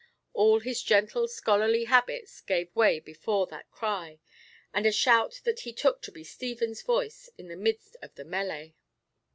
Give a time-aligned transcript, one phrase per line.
[0.33, 4.19] All his gentle, scholarly habits gave way before that cry,
[4.73, 8.23] and a shout that he took to be Stephen's voice in the midst of the
[8.23, 8.73] mêlée.